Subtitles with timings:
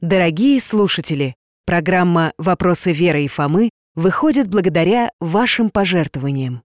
[0.00, 1.34] Дорогие слушатели,
[1.66, 6.62] программа «Вопросы Веры и Фомы» выходит благодаря вашим пожертвованиям.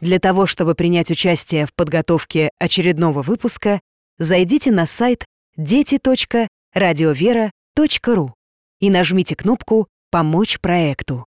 [0.00, 3.80] Для того, чтобы принять участие в подготовке очередного выпуска,
[4.18, 5.24] зайдите на сайт
[5.56, 8.34] дети.радиовера.ру
[8.80, 11.26] и нажмите кнопку «Помочь проекту».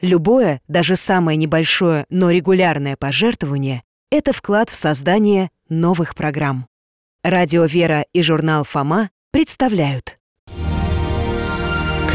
[0.00, 6.66] Любое, даже самое небольшое, но регулярное пожертвование— это вклад в создание новых программ.
[7.22, 10.15] Радио «Вера» и журнал «Фома» представляют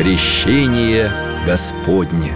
[0.01, 1.11] Крещение
[1.45, 2.33] Господне.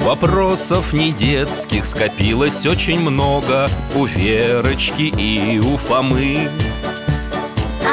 [0.00, 6.48] Вопросов не детских скопилось очень много У Верочки и у Фомы.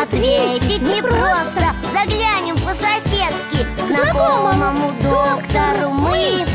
[0.01, 6.45] Ответить непросто Заглянем по-соседски Знакомому доктору мы.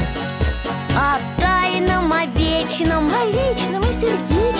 [0.97, 4.60] О тайном, о вечном О личном и сердечном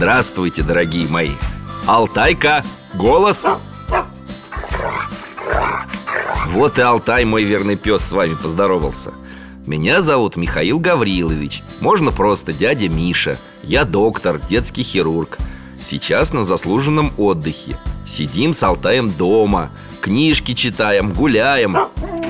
[0.00, 1.32] Здравствуйте, дорогие мои.
[1.86, 3.46] Алтайка, голос.
[6.46, 9.12] Вот и Алтай, мой верный пес, с вами поздоровался.
[9.66, 11.62] Меня зовут Михаил Гаврилович.
[11.80, 13.36] Можно просто дядя Миша.
[13.62, 15.36] Я доктор, детский хирург.
[15.78, 17.76] Сейчас на заслуженном отдыхе.
[18.06, 19.68] Сидим с Алтаем дома.
[20.00, 21.76] Книжки читаем, гуляем.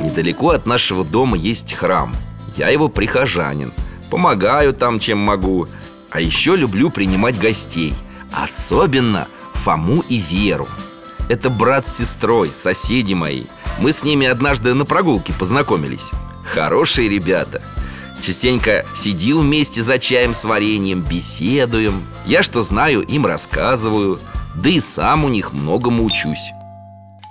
[0.02, 2.16] Недалеко от нашего дома есть храм.
[2.56, 3.72] Я его прихожанин.
[4.10, 5.68] Помогаю там, чем могу
[6.10, 7.94] А еще люблю принимать гостей
[8.32, 10.68] Особенно Фому и Веру.
[11.28, 13.44] Это брат с сестрой, соседи мои.
[13.78, 16.10] Мы с ними однажды на прогулке познакомились.
[16.44, 17.62] Хорошие ребята.
[18.20, 22.04] Частенько сидим вместе за чаем с вареньем, беседуем.
[22.26, 24.18] Я что знаю, им рассказываю.
[24.56, 26.50] Да и сам у них многому учусь.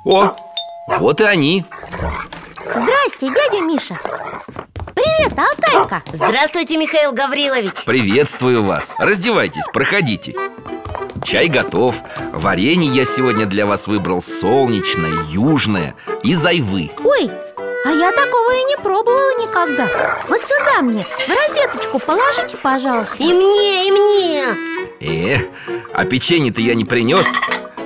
[0.05, 0.33] О,
[0.99, 1.65] вот и они.
[2.61, 3.99] Здрасте, дядя Миша
[5.19, 6.03] Привет, Алтайка.
[6.13, 7.83] Здравствуйте, Михаил Гаврилович.
[7.85, 8.95] Приветствую вас.
[8.97, 10.33] Раздевайтесь, проходите.
[11.21, 11.95] Чай готов.
[12.31, 16.91] Варенье я сегодня для вас выбрал солнечное, южное и айвы.
[17.03, 17.29] Ой,
[17.85, 20.19] а я такого и не пробовала никогда.
[20.29, 23.17] Вот сюда мне, в розеточку положите, пожалуйста.
[23.19, 24.43] И мне, и мне.
[25.01, 25.37] Э,
[25.93, 27.27] а печенье-то я не принес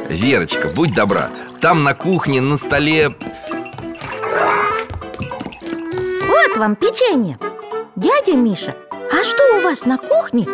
[0.08, 1.32] Верочка, будь добра.
[1.62, 3.16] Там на кухне на столе
[6.53, 7.40] Вот вам печенье?
[7.96, 10.46] Дядя Миша, а что у вас на кухне?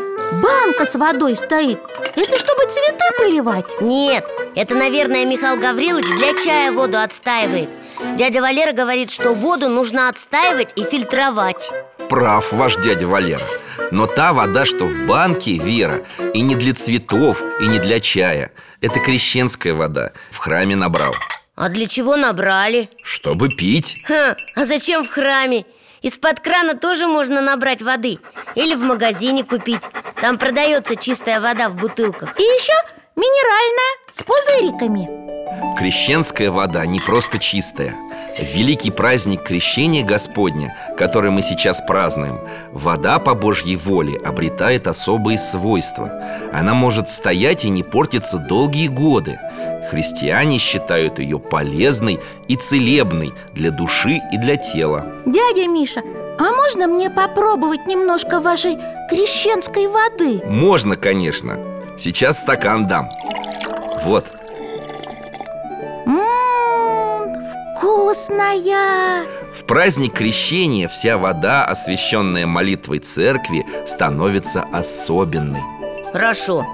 [0.42, 1.78] Банка с водой стоит.
[2.16, 3.66] Это чтобы цветы поливать?
[3.82, 7.68] Нет, это, наверное, Михаил Гаврилович для чая воду отстаивает.
[8.16, 11.70] Дядя Валера говорит, что воду нужно отстаивать и фильтровать.
[12.08, 13.44] Прав ваш дядя Валера.
[13.92, 18.54] Но та вода, что в банке, Вера И не для цветов, и не для чая.
[18.80, 20.14] Это крещенская вода.
[20.32, 21.14] В храме набрал.
[21.56, 22.90] А для чего набрали?
[23.04, 23.98] Чтобы пить.
[24.06, 25.66] Ха, а зачем в храме?
[26.02, 28.20] Из-под крана тоже можно набрать воды.
[28.56, 29.84] Или в магазине купить.
[30.22, 32.40] Там продается чистая вода в бутылках.
[32.40, 32.74] И еще
[33.20, 35.78] минеральная, с пузыриками.
[35.78, 37.96] Крещенская вода не просто чистая.
[38.54, 42.40] Великий праздник Крещения Господня, который мы сейчас празднуем.
[42.72, 46.24] Вода по Божьей воле обретает особые свойства.
[46.54, 49.40] Она может стоять и не портиться долгие годы.
[49.90, 55.06] Христиане считают ее полезной и целебной для души и для тела.
[55.26, 56.02] Дядя Миша,
[56.40, 58.78] а можно мне попробовать немножко вашей
[59.10, 60.42] крещенской воды?
[60.46, 61.69] Можно, конечно
[62.00, 63.10] Сейчас стакан дам.
[64.04, 64.26] Вот,
[66.06, 67.36] Ммм,
[67.76, 69.26] вкусная.
[69.54, 75.62] В праздник крещения вся вода, освященная молитвой церкви, становится особенной.
[76.14, 76.66] Хорошо.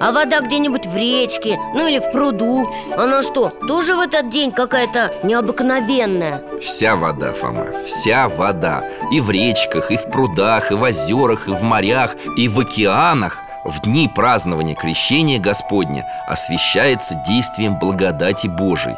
[0.00, 2.68] А вода где-нибудь в речке, ну или в пруду?
[2.96, 6.42] Она что, тоже в этот день какая-то необыкновенная?
[6.60, 8.82] Вся вода, Фома, вся вода.
[9.12, 13.38] И в речках, и в прудах, и в озерах, и в морях, и в океанах
[13.64, 18.96] В дни празднования крещения Господня освящается действием благодати Божией.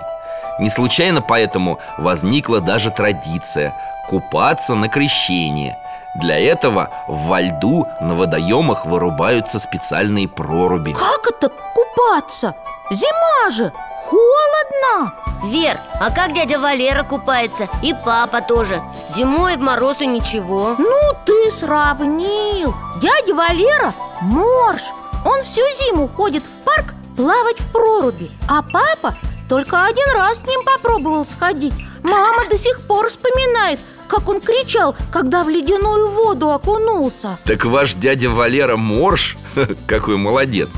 [0.59, 3.75] Не случайно поэтому возникла даже традиция
[4.09, 5.77] купаться на крещение.
[6.15, 12.55] Для этого во льду на водоемах вырубаются специальные проруби Как это купаться?
[12.91, 13.73] Зима же,
[14.05, 15.15] холодно!
[15.45, 17.69] Вер, а как дядя Валера купается?
[17.83, 18.83] И папа тоже.
[19.15, 20.75] Зимой в мороз и ничего.
[20.79, 22.75] Ну ты сравнил.
[23.01, 23.93] Дядя Валера
[24.23, 24.83] морж.
[25.25, 28.31] Он всю зиму ходит в парк плавать в проруби.
[28.49, 29.17] А папа
[29.49, 31.75] только один раз с ним попробовал сходить.
[32.03, 33.79] Мама до сих пор вспоминает,
[34.09, 37.39] как он кричал, когда в ледяную воду окунулся.
[37.45, 39.37] Так ваш дядя Валера морж?
[39.87, 40.71] Какой молодец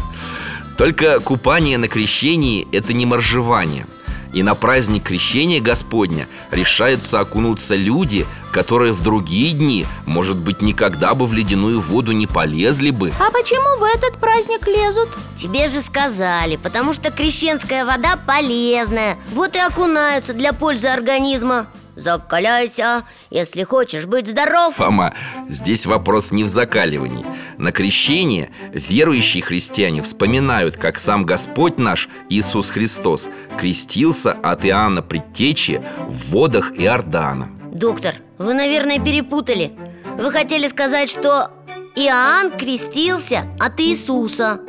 [0.76, 3.86] Только купание на крещении– это не моржевание.
[4.34, 11.14] И на праздник крещения Господня решаются окунуться люди, которые в другие дни, может быть, никогда
[11.14, 13.12] бы в ледяную воду не полезли бы.
[13.18, 15.08] А почему в этот праздник лезут?
[15.36, 19.16] Тебе же сказали, потому что крещенская вода полезная.
[19.32, 24.76] Вот и окунаются для пользы организма Закаляйся, если хочешь быть здоров.
[24.76, 25.14] Фома,
[25.48, 27.24] здесь вопрос не в закаливании.
[27.56, 35.82] На крещение верующие христиане вспоминают, как сам Господь наш, Иисус Христос Крестился от Иоанна Предтечи
[36.06, 37.48] в водах Иордана.
[37.72, 39.72] Доктор, вы, наверное, перепутали.
[40.18, 41.50] Вы хотели сказать, что
[41.94, 44.60] Иоанн крестился от Иисуса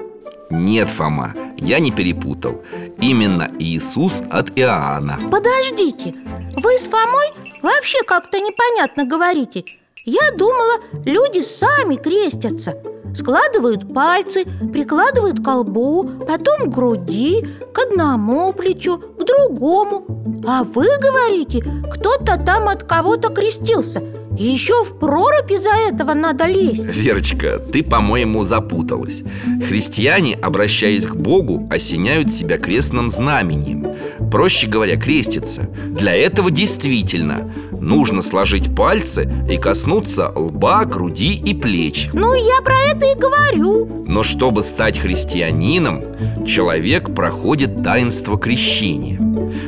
[0.50, 2.62] Нет, Фома, я не перепутал.
[3.02, 5.20] Именно Иисус от Иоанна.
[5.30, 6.16] Подождите,
[6.56, 7.28] вы с Фомой
[7.62, 9.66] вообще как-то непонятно говорите.
[10.06, 12.76] Я думала, люди сами крестятся.
[13.14, 20.06] Складывают пальцы, прикладывают к колбу, потом к груди, к одному плечу, к другому.
[20.48, 24.02] А вы говорите, кто-то там от кого-то крестился
[24.38, 26.86] и еще в прорубь из-за этого надо лезть.
[26.86, 29.24] Верочка, ты, по-моему, запуталась.
[29.68, 33.88] Христиане, обращаясь к Богу, осеняют себя крестным знамением.
[34.32, 42.10] Проще говоря, креститься Для этого действительно нужно сложить пальцы и коснуться лба, груди и плеч.
[42.14, 44.06] Ну, я про это и говорю.
[44.08, 46.04] Но чтобы стать христианином,
[46.46, 49.18] человек проходит таинство крещения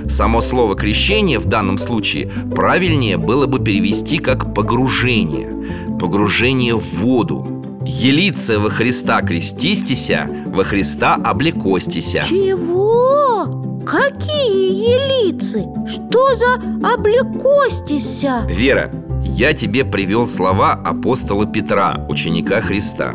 [0.10, 5.50] Само слово «крещение» в данном случае правильнее было бы перевести как «погружение»
[6.00, 7.46] Погружение в воду
[7.86, 13.84] Елице во Христа крестистися, во Христа облекостися Чего?
[13.86, 15.66] Какие елицы?
[15.88, 16.56] Что за
[16.94, 18.48] облекостися?
[18.50, 18.92] Вера,
[19.38, 23.14] я тебе привел слова апостола Петра, ученика Христа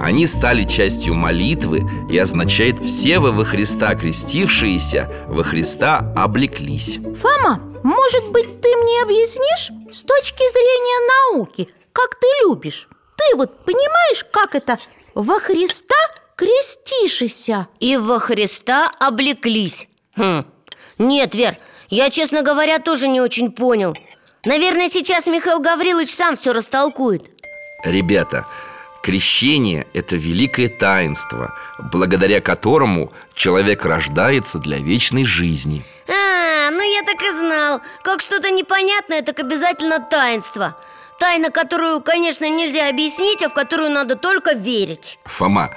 [0.00, 7.60] Они стали частью молитвы и означают «все вы во Христа крестившиеся, во Христа облеклись» Фома,
[7.82, 12.88] может быть, ты мне объяснишь с точки зрения науки, как ты любишь?
[13.16, 14.78] Ты вот понимаешь, как это
[15.14, 15.94] во Христа
[16.36, 17.68] крестишься?
[17.80, 20.44] И во Христа облеклись хм.
[20.98, 21.56] Нет, Вер,
[21.88, 23.94] я, честно говоря, тоже не очень понял
[24.44, 27.24] Наверное, сейчас Михаил Гаврилович сам все растолкует.
[27.84, 28.46] Ребята,
[29.02, 31.54] крещение– это великое таинство,
[31.92, 35.84] благодаря которому человек рождается для вечной жизни.
[36.08, 37.80] А, ну я так и знал.
[38.02, 40.76] Как что-то непонятное, так обязательно таинство.
[41.18, 45.18] Тайна, которую, конечно, нельзя объяснить, а в которую надо только верить.
[45.24, 45.70] Фома,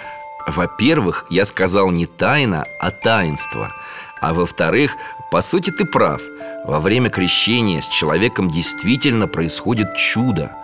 [0.47, 3.73] во-первых, я сказал не тайна, а таинство.
[4.21, 4.95] А во-вторых,
[5.31, 6.21] по сути ты прав.
[6.65, 10.55] Во время крещения с человеком действительно происходит чудо.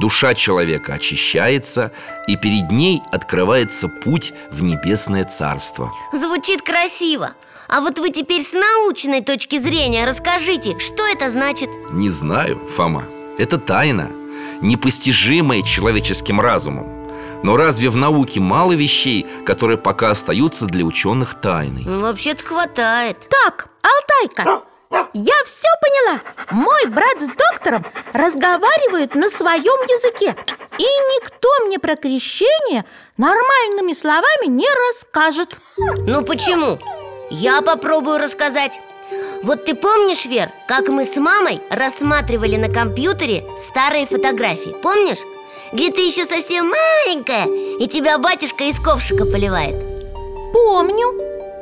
[0.00, 1.92] Душа человека очищается,
[2.26, 5.92] и перед ней открывается путь в небесное царство.
[6.12, 7.32] Звучит красиво.
[7.68, 11.68] А вот вы теперь с научной точки зрения расскажите, что это значит?
[11.90, 13.04] Не знаю, Фома,
[13.38, 14.10] это тайна
[14.60, 16.86] Непостижимая человеческим разумом.
[17.42, 21.82] Но разве в науке мало вещей, которые пока остаются для ученых тайной?
[21.84, 23.28] Ну, Вообще-то хватает.
[23.28, 24.62] Так, Алтайка,
[25.12, 26.20] я все поняла.
[26.50, 30.36] Мой брат с доктором разговаривают на своем языке
[30.78, 32.84] И никто мне про крещение
[33.16, 35.56] нормальными словами не расскажет.
[35.76, 36.78] Ну почему?
[37.30, 38.80] Я попробую рассказать.
[39.42, 44.74] Вот ты помнишь, Вер, как мы с мамой рассматривали на компьютере старые фотографии?
[44.82, 45.20] Помнишь?
[45.72, 47.46] Где ты еще совсем маленькая
[47.78, 49.74] И тебя батюшка из ковшика поливает.
[50.52, 51.12] Помню,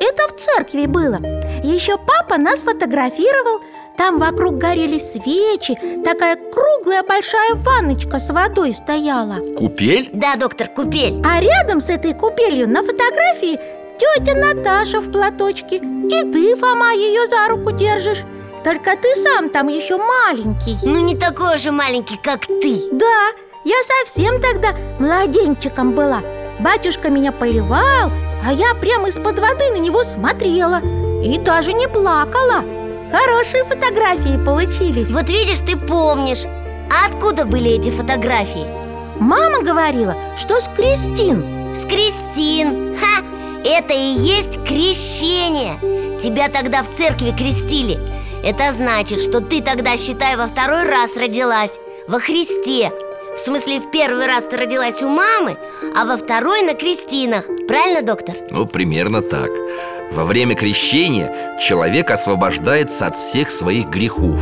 [0.01, 1.19] это в церкви было
[1.63, 3.61] Еще папа нас фотографировал.
[3.97, 9.37] Там вокруг горели свечи Такая круглая большая ванночка с водой стояла.
[9.57, 10.11] Купель?
[10.13, 11.23] Да, доктор, купель.
[11.25, 13.61] А рядом с этой купелью на фотографии
[13.99, 15.77] тетя Наташа в платочке.
[15.77, 18.25] И ты, Фома, ее за руку держишь.
[18.65, 20.77] Только ты сам там еще маленький.
[20.85, 22.89] Ну не такой же маленький, как ты.
[22.93, 23.31] Да,
[23.65, 26.23] я совсем тогда младенчиком была.
[26.61, 28.11] Батюшка меня поливал,
[28.45, 30.81] а я прямо из-под воды на него смотрела
[31.23, 32.65] И даже не плакала.
[33.13, 35.11] Хорошие фотографии получились.
[35.11, 36.45] Вот видишь, ты помнишь.
[36.91, 38.67] А откуда были эти фотографии?
[39.21, 41.77] Мама говорила, что с Кристин.
[41.77, 42.99] С Кристин.
[42.99, 43.23] Ха!
[43.65, 46.19] Это и есть крещение.
[46.19, 48.01] Тебя тогда в церкви крестили.
[48.43, 51.79] Это значит, что ты тогда, считай, во второй раз родилась.
[52.09, 52.91] Во Христе.
[53.37, 55.57] В смысле, в первый раз ты родилась у мамы
[55.97, 57.45] А во второй на крестинах.
[57.67, 58.35] Правильно, доктор?
[58.51, 59.51] Ну, примерно так
[60.15, 64.41] Во время крещения человек освобождается от всех своих грехов.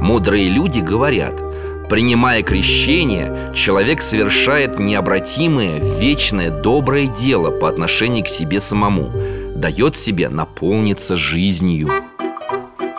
[0.00, 1.34] Мудрые люди говорят–
[1.90, 9.10] Принимая крещение, человек совершает необратимое, вечное, доброе дело по отношению к себе самому
[9.56, 11.90] Дает себе наполниться жизнью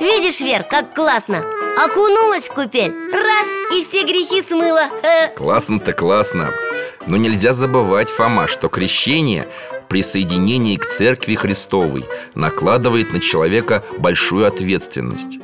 [0.02, 1.42] Видишь, Вер, как классно!
[1.78, 4.90] Окунулась в купель, раз, и все грехи смыла.
[5.38, 6.52] Классно-то классно
[7.08, 9.48] Но нельзя забывать, Фома, что крещение
[9.92, 15.40] присоединении к Церкви Христовой накладывает на человека большую ответственность.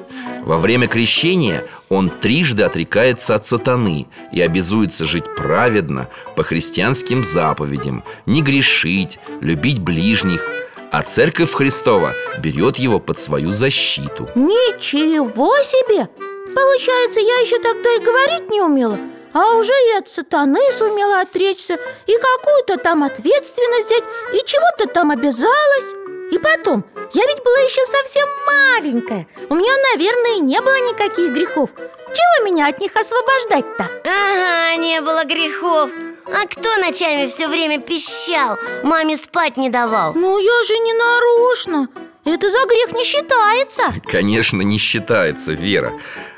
[0.45, 8.05] Во время крещения он трижды отрекается от сатаны и обязуется жить праведно по христианским заповедям,
[8.25, 10.47] не грешить, любить ближних,
[10.93, 14.29] а Церковь Христова берет его под свою защиту.
[14.35, 16.07] Ничего себе!
[16.55, 18.97] Получается, я еще тогда и говорить не умела–
[19.37, 21.77] а уже и от сатаны сумела отречься
[22.07, 24.03] И какую-то там ответственность взять
[24.33, 25.93] И чего-то там обязалась
[26.31, 31.69] И потом, я ведь была еще совсем маленькая У меня, наверное, не было никаких грехов
[31.75, 33.83] Чего меня от них освобождать-то?
[34.05, 35.91] Ага, не было грехов
[36.25, 38.57] А кто ночами все время пищал?
[38.81, 41.87] Маме спать не давал Ну, я же не нарочно
[42.31, 44.01] это за грех не считается.
[44.09, 45.93] Конечно, не считается, Вера.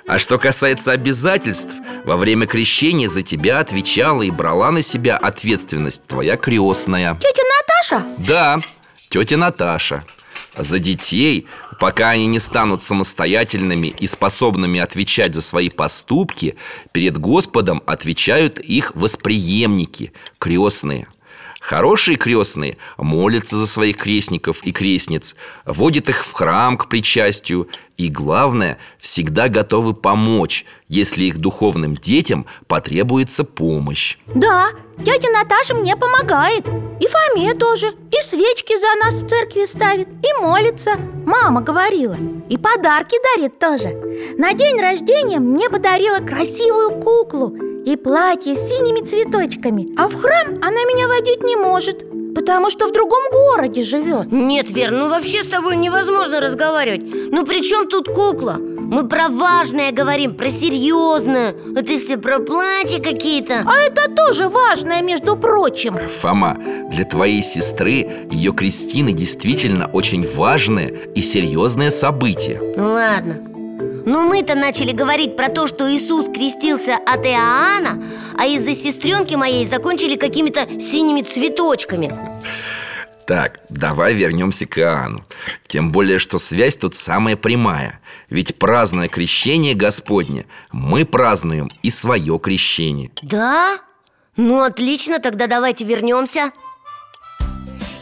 [0.07, 6.05] А что касается обязательств Во время крещения за тебя отвечала и брала на себя ответственность
[6.07, 7.15] твоя крестная.
[7.15, 8.05] Тетя Наташа?
[8.17, 8.61] Да,
[9.09, 10.03] тетя Наташа.
[10.57, 11.47] За детей,
[11.79, 16.57] пока они не станут самостоятельными и способными отвечать за свои поступки
[16.91, 21.07] Перед Господом отвечают их восприемники, крестные–
[21.59, 25.35] Хорошие крестные молятся за своих крестников и крестниц,
[25.65, 32.45] водят их в храм к причастию и, главное, всегда готовы помочь, если их духовным детям
[32.65, 34.17] потребуется помощь.
[34.33, 34.69] Да,
[35.03, 36.65] тетя Наташа мне помогает.
[37.01, 40.91] И Фоме тоже И свечки за нас в церкви ставит И молится.
[41.25, 42.17] Мама говорила
[42.49, 43.95] И подарки дарит тоже.
[44.37, 50.55] На день рождения мне подарила красивую куклу и платье с синими цветочками А в храм
[50.61, 52.03] она меня водить не может
[52.39, 54.31] Потому что в другом городе живет.
[54.31, 57.01] Нет, Вер, ну вообще с тобой невозможно разговаривать.
[57.31, 58.55] Ну при чем тут кукла?
[58.57, 63.65] Мы про важное говорим, про серьезное А ты все про платья какие-то.
[63.65, 65.99] А это тоже важное, между прочим.
[66.21, 66.57] Фома,
[66.89, 72.61] для твоей сестры ее крестины действительно очень важное и серьезное событие.
[72.77, 73.48] Ну ладно,
[74.09, 78.03] но мы-то начали говорить про то, что Иисус крестился от Иоанна
[78.35, 82.17] А из-за сестренки моей закончили какими-то синими цветочками.
[83.27, 85.23] Так, давай вернемся к Иоанну.
[85.67, 87.99] Тем более, что связь тут самая прямая.
[88.31, 93.11] Ведь празднуя крещение Господне Мы празднуем и свое крещение.
[93.21, 93.77] Да?
[94.35, 96.51] Ну, отлично, тогда давайте вернемся.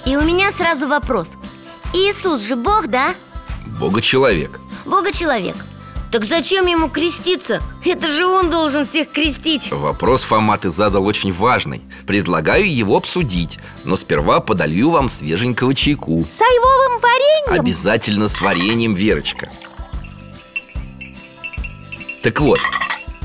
[0.05, 1.35] И у меня сразу вопрос.
[1.93, 3.13] Иисус же Бог, да?
[3.77, 5.55] Бога-человек Бога-человек
[6.11, 7.61] так зачем ему креститься?
[7.83, 9.71] Это же он должен всех крестить.
[9.71, 11.81] Вопрос, Фома, ты задал очень важный.
[12.05, 16.25] Предлагаю его обсудить Но сперва подолью вам свеженького чайку.
[16.31, 17.59] С айвовым вареньем?
[17.59, 19.49] Обязательно с вареньем, Верочка.
[22.23, 22.59] Так вот,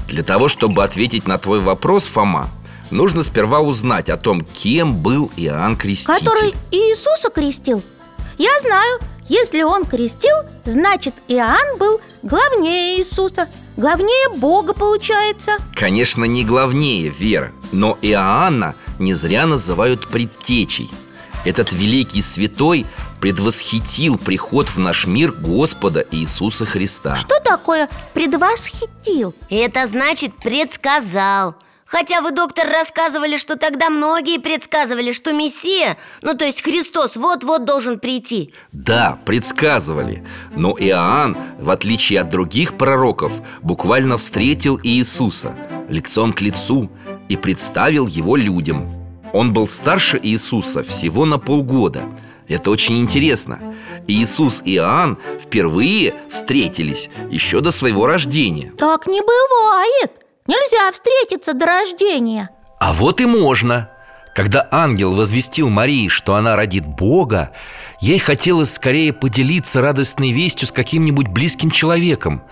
[0.09, 2.51] для того, чтобы ответить на твой вопрос, Фома
[2.93, 6.27] Нужно сперва узнать о том, кем был Иоанн Креститель.
[6.27, 7.83] Который Иисуса крестил.
[8.37, 9.01] Я знаю,
[9.33, 10.37] если он крестил,
[10.67, 15.53] значит Иоанн был главнее Иисуса Главнее Бога получается.
[15.75, 20.91] Конечно, не главнее, Вера Но Иоанна не зря называют предтечей.
[21.47, 22.85] Этот великий святой
[23.21, 27.17] предвосхитил приход в наш мир Господа Иисуса Христа.
[27.17, 29.35] Что такое предвосхитил?
[29.49, 31.57] Это значит предсказал
[31.93, 37.67] Хотя вы, доктор, рассказывали, что тогда многие предсказывали, что Мессия, ну то есть Христос, вот-вот
[37.67, 38.55] должен прийти.
[38.73, 40.25] Да, предсказывали.
[40.57, 45.55] Но Иоанн, в отличие от других пророков, буквально встретил Иисуса
[45.91, 46.91] лицом к лицу
[47.29, 48.91] и представил его людям.
[49.35, 52.05] Он был старше Иисуса всего на полгода.
[52.49, 53.61] Это очень интересно.
[54.07, 58.73] Иисус и Иоанн впервые встретились еще до своего рождения.
[58.79, 62.51] Так не бывает Нельзя встретиться до рождения.
[62.81, 63.91] А вот и можно.
[64.35, 67.53] Когда ангел возвестил Марии, что она родит Бога
[68.01, 72.43] Ей хотелось скорее поделиться радостной вестью с каким-нибудь близким человеком.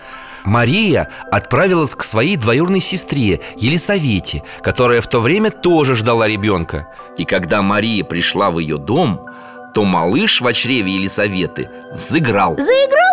[0.45, 6.87] Мария отправилась к своей двоюродной сестре Елисавете Которая в то время тоже ждала ребенка.
[7.17, 9.27] И когда Мария пришла в ее дом
[9.73, 12.57] то малыш в чреве Елисаветы взыграл.
[12.57, 13.10] Заиграл?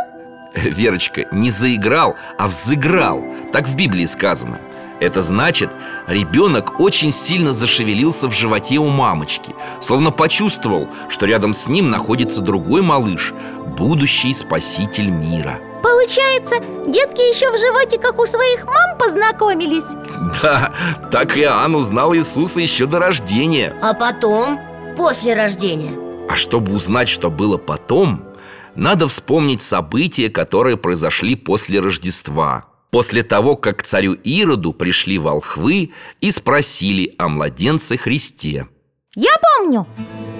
[0.55, 3.23] Верочка, не заиграл, а взыграл.
[3.53, 4.61] Так в Библии сказано.
[5.01, 5.71] Это значит,
[6.09, 12.41] ребенок очень сильно зашевелился в животе у мамочки Словно почувствовал, что рядом с ним находится
[12.41, 13.33] другой малыш
[13.77, 15.61] Будущий спаситель мира.
[15.85, 16.57] Получается,
[16.89, 19.87] детки еще в животиках у своих мам познакомились?
[20.43, 20.73] Да,
[21.13, 23.77] так Иоанн узнал Иисуса еще до рождения.
[23.81, 24.59] А потом,
[24.97, 25.93] после рождения?
[26.29, 28.25] А чтобы узнать, что было потом
[28.79, 32.67] Надо вспомнить события, которые произошли после Рождества.
[32.93, 38.69] После того, как к царю Ироду пришли волхвы и спросили о младенце Христе.
[39.17, 39.85] Я помню.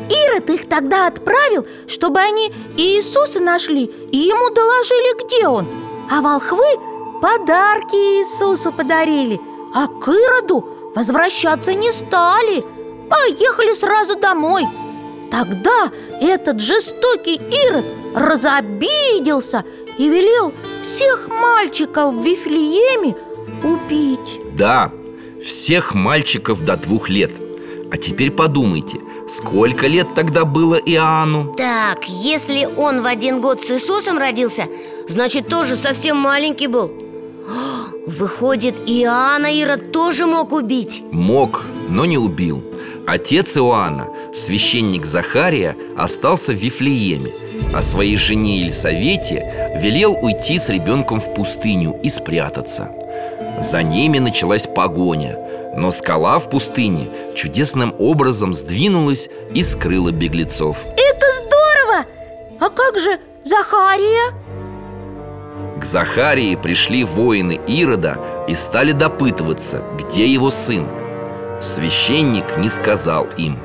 [0.09, 5.67] Ирод их тогда отправил, чтобы они Иисуса нашли и ему доложили, где он.
[6.09, 6.77] А волхвы
[7.21, 9.41] подарки Иисусу подарили
[9.75, 12.63] А к Ироду возвращаться не стали.
[13.11, 14.65] Поехали сразу домой.
[15.29, 15.91] Тогда
[16.21, 19.65] этот жестокий Ирод разобиделся
[19.99, 23.17] и велел всех мальчиков в Вифлееме
[23.63, 24.41] убить.
[24.57, 24.93] Да,
[25.45, 27.33] всех мальчиков до двух лет.
[27.91, 31.55] А теперь подумайте, сколько лет тогда было Иоанну?
[31.57, 34.67] Так, если он в один год с Иисусом родился
[35.09, 36.93] Значит, тоже совсем маленький был.
[38.07, 41.03] Выходит, Иоанна Ирод тоже мог убить?
[41.11, 42.63] Мог, но не убил.
[43.07, 44.09] Отец Иоанна,
[44.39, 47.33] священник Захария, остался в Вифлееме
[47.75, 52.91] А своей жене Елисавете велел уйти с ребенком в пустыню и спрятаться
[53.61, 55.39] За ними началась погоня
[55.77, 62.07] Но скала в пустыне чудесным образом сдвинулась и скрыла беглецов Это здорово!
[62.61, 64.33] А как же Захария?
[65.81, 68.19] К Захарии пришли воины Ирода
[68.49, 70.87] и стали допытываться, где его сын
[71.61, 73.59] Священник не сказал им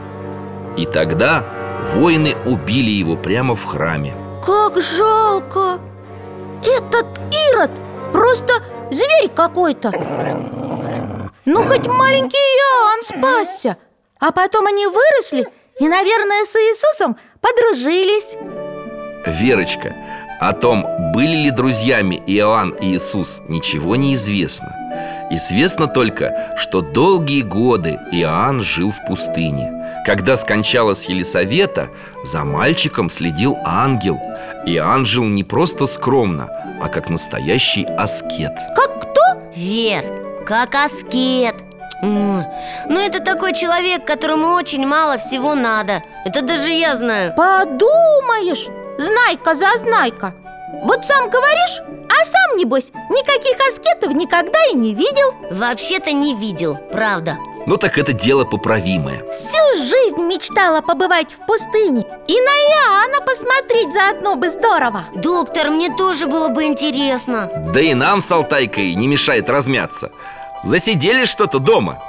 [0.77, 1.45] И тогда
[1.93, 4.13] воины убили его прямо в храме.
[4.45, 5.79] Как жалко!
[6.61, 7.07] Этот
[7.49, 7.71] Ирод
[8.11, 8.53] просто
[8.89, 9.91] зверь какой-то.
[11.45, 13.77] Ну, хоть маленький Иоанн спасся.
[14.19, 15.47] А потом они выросли
[15.79, 18.37] и, наверное, с Иисусом подружились.
[19.25, 19.93] Верочка,
[20.39, 24.73] о том, были ли друзьями Иоанн и Иисус, ничего не известно.
[25.29, 31.89] Известно только, что долгие годы Иоанн жил в пустыне Когда скончалась Елисавета,
[32.23, 34.19] за мальчиком следил ангел.
[34.65, 36.49] Иоанн жил не просто скромно,
[36.81, 38.51] а как настоящий аскет.
[38.75, 39.21] Как кто?
[39.55, 40.03] Вер,
[40.45, 41.55] как аскет.
[42.01, 42.45] М,
[42.89, 46.03] Ну, это такой человек, которому очень мало всего надо.
[46.25, 47.33] Это даже я знаю.
[47.35, 50.33] Подумаешь, знайка за знайка
[50.83, 55.33] Вот сам говоришь, а сам, небось, никаких аскетов никогда и не видел.
[55.49, 57.37] Вообще-то не видел, правда.
[57.65, 59.23] Ну так это дело поправимое.
[59.31, 65.05] Всю жизнь мечтала побывать в пустыне И на Иоанна посмотреть заодно бы здорово.
[65.15, 67.49] Доктор, мне тоже было бы интересно.
[67.73, 70.11] Да и нам с Алтайкой не мешает размяться.
[70.65, 71.99] Засидели что-то дома.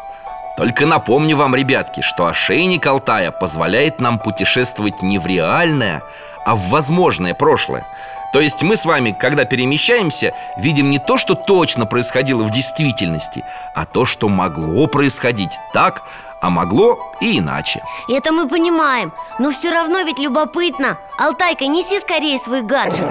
[0.56, 6.02] Только напомню вам, ребятки, что ошейник Алтая позволяет нам путешествовать не в реальное,
[6.44, 7.86] а в возможное прошлое
[8.34, 13.44] то есть мы с вами, когда перемещаемся, видим не то, что точно происходило в действительности,
[13.76, 16.02] а то, что могло происходить так,
[16.40, 17.80] а могло и иначе.
[18.08, 20.98] Это мы понимаем, но все равно ведь любопытно.
[21.16, 23.06] Алтайка, неси скорее свой гаджет.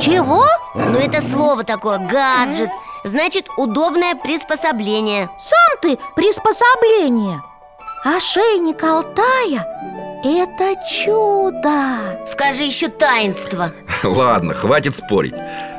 [0.00, 0.46] Чего?
[0.76, 2.70] Ну это слово такое, гаджет.
[3.02, 5.28] Значит, удобное приспособление.
[5.38, 7.42] Сам ты приспособление.
[8.04, 9.66] Ошейник Алтая–
[10.24, 12.24] это чудо!
[12.26, 13.72] Скажи еще таинство.
[14.02, 15.34] Ладно, хватит спорить.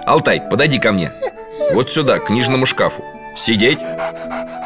[0.05, 1.11] Алтай, подойди ко мне.
[1.73, 3.03] Вот сюда, к книжному шкафу.
[3.35, 3.79] Сидеть?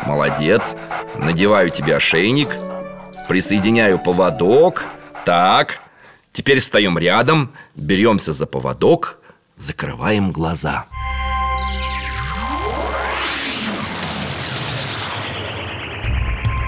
[0.05, 0.75] Молодец.
[1.17, 2.49] Надеваю тебе ошейник.
[3.27, 4.85] Присоединяю поводок.
[5.25, 5.79] Так.
[6.31, 9.17] Теперь встаем рядом Беремся за поводок
[9.57, 10.85] Закрываем глаза.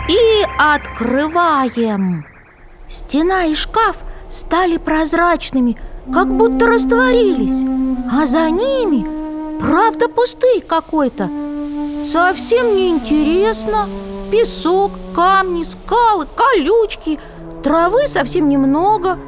[0.09, 2.25] И открываем
[2.89, 3.97] Стена и шкаф
[4.29, 5.77] стали прозрачными,
[6.11, 7.63] как будто растворились
[8.11, 9.05] А за ними,
[9.59, 11.29] правда, пустырь какой-то.
[12.03, 13.87] Совсем неинтересно.
[14.31, 17.19] Песок, камни, скалы, колючки
[17.63, 19.19] Травы совсем немного.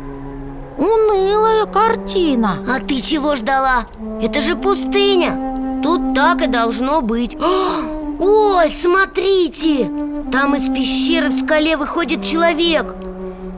[0.77, 2.59] Унылая картина.
[2.67, 3.87] А ты чего ждала?
[4.21, 5.81] Это же пустыня.
[5.83, 7.37] Тут так и должно быть.
[7.39, 9.91] Ой, смотрите!
[10.31, 12.95] Там из пещеры в скале выходит человек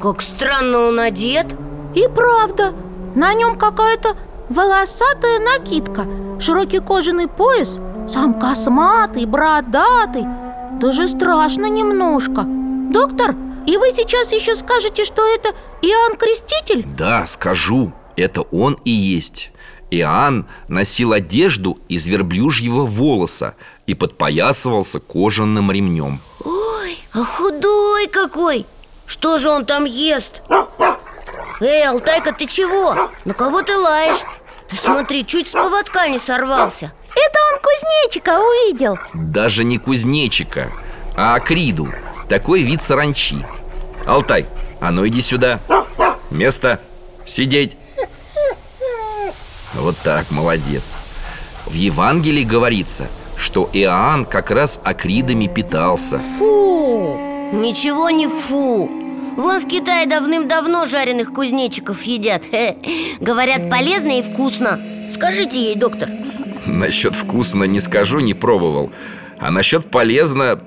[0.04, 1.56] Как странно он одет.
[1.96, 2.74] И правда,
[3.16, 4.18] на нем какая-то
[4.50, 6.06] волосатая накидка
[6.42, 10.26] Широкий кожаный пояс, сам косматый, бородатый.
[10.82, 12.44] Даже страшно немножко.
[12.92, 13.34] Доктор,
[13.66, 16.86] И вы сейчас еще скажете, что это Иоанн Креститель?
[16.98, 19.54] Да, скажу, это он и есть.
[19.89, 23.56] Иоанн носил одежду из верблюжьего волоса
[23.88, 28.66] и подпоясывался кожаным ремнем Ой, а худой какой!
[29.06, 30.42] Что же он там ест?
[31.62, 33.10] Эй, Алтайка, ты чего?
[33.26, 34.24] На кого ты лаешь?
[34.70, 40.72] Ты смотри, чуть с поводка не сорвался Это он кузнечика увидел Даже не кузнечика,
[41.16, 41.89] а акриду
[42.28, 43.46] Такой вид саранчи
[44.06, 44.48] Алтай,
[44.82, 45.60] а ну иди сюда
[46.32, 46.80] Место,
[47.26, 47.78] сидеть
[49.74, 50.96] Вот так, молодец
[51.66, 57.33] В Евангелии говорится, что Иоанн как раз акридами питался Фу!
[57.54, 58.89] Ничего не фу.
[59.38, 62.44] Вон в Китае давным-давно жареных кузнечиков едят.
[62.52, 62.76] Хе.
[63.20, 64.80] Говорят, полезно и вкусно.
[65.12, 66.10] Скажите ей, доктор.
[66.66, 68.92] Насчет вкусно не скажу, не пробовал.
[69.39, 70.60] А насчет полезно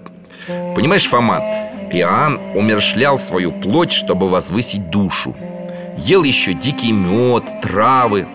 [0.76, 1.42] Понимаешь, Фома,
[1.90, 5.34] Иоанн умершлял свою плоть, чтобы возвысить душу.
[5.98, 8.26] Ел еще дикий мед, травы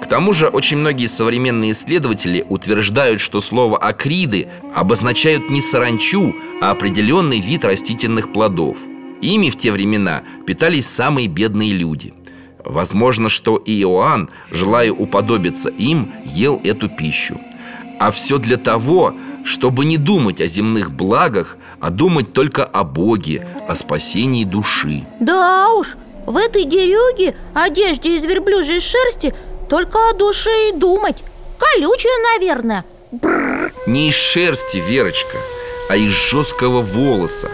[0.00, 6.70] К тому же очень многие современные исследователи утверждают, что слово «акриды» обозначают не саранчу, а
[6.70, 8.76] определенный вид растительных плодов.
[9.20, 12.14] Ими в те времена питались самые бедные люди.
[12.64, 17.40] Возможно, что и Иоанн, желая уподобиться им, ел эту пищу.
[17.98, 23.46] А все для того, чтобы не думать о земных благах, а думать только о Боге,
[23.68, 25.04] о спасении души.
[25.20, 29.32] Да уж, в этой дерюге, одежде из верблюжьей шерсти
[29.68, 31.22] Только о душе и думать.
[31.58, 32.84] Колючая, наверное.
[33.86, 35.38] Не из шерсти, Верочка,
[35.88, 37.48] а из жесткого волоса.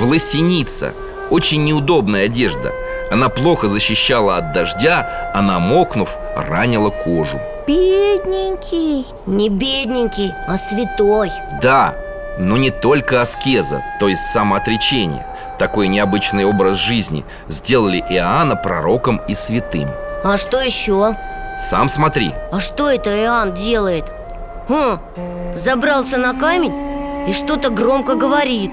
[0.00, 0.92] Волосеница–
[1.30, 2.72] очень неудобная одежда.
[3.10, 7.40] Она плохо защищала от дождя, а намокнув, ранила кожу.
[7.66, 9.06] Бедненький.
[9.26, 11.30] Не бедненький, а святой.
[11.60, 11.94] Да,
[12.38, 15.26] но не только аскеза, то есть самоотречение.
[15.58, 19.88] Такой необычный образ жизни сделали Иоанна пророком и святым.
[20.22, 21.16] А что еще?
[21.58, 24.04] Сам смотри, А что это Иоанн делает?
[24.68, 24.98] Хм,
[25.54, 26.72] забрался на камень
[27.28, 28.70] и что-то громко говорит.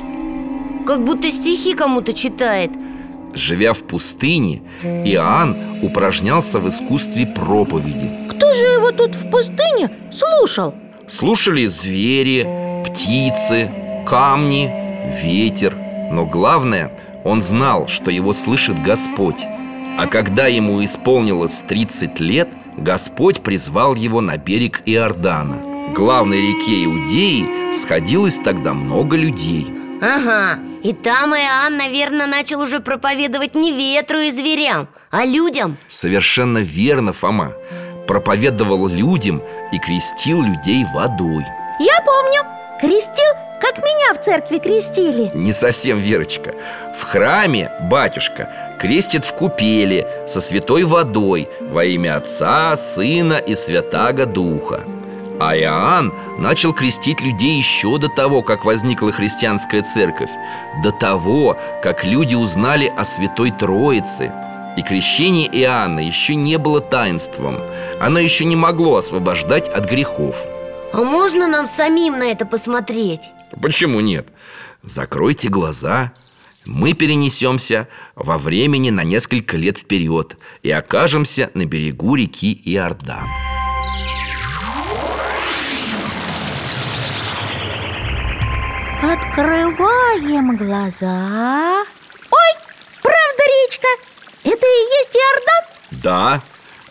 [0.86, 2.72] Как будто стихи кому-то читает.
[3.34, 8.10] Живя в пустыне, Иоанн упражнялся в искусстве проповеди.
[8.30, 10.74] Кто же его тут в пустыне слушал?
[11.08, 12.46] Слушали звери,
[12.86, 13.72] птицы,
[14.06, 14.72] камни,
[15.24, 15.76] ветер.
[16.12, 16.92] Но главное,
[17.24, 19.46] он знал, что его слышит Господь.
[19.98, 25.58] А когда ему исполнилось 30 лет, Господь призвал его на берег Иордана.
[25.96, 29.68] Главной реке Иудеи сходилось тогда много людей.
[30.02, 35.78] Ага, и там Иоанн, наверное, начал уже проповедовать не ветру и зверям, а людям.
[35.88, 37.54] Совершенно верно, Фома.
[38.08, 41.46] Проповедовал людям и крестил людей водой.
[41.80, 42.42] Я помню,
[42.82, 45.32] крестил, как меня в церкви крестили?
[45.34, 46.54] Не совсем, Верочка.
[47.00, 54.26] В храме батюшка крестит в купели со святой водой Во имя Отца, Сына и Святаго
[54.26, 54.84] Духа.
[55.40, 60.32] А Иоанн начал крестить людей еще до того, как возникла христианская церковь
[60.84, 64.34] До того, как люди узнали о Святой Троице.
[64.76, 67.62] И крещение Иоанна еще не было таинством.
[68.02, 70.36] Оно еще не могло освобождать от грехов.
[70.92, 73.32] А можно нам самим на это посмотреть?
[73.64, 74.28] Почему нет?
[74.82, 76.12] Закройте глаза.
[76.66, 83.26] Мы перенесемся во времени на несколько лет вперед И окажемся на берегу реки Иордан.
[89.02, 91.86] Открываем глаза.
[92.32, 92.54] Ой,
[93.02, 93.88] правда речка?
[94.44, 96.02] Это и есть Иордан?
[96.04, 96.42] Да,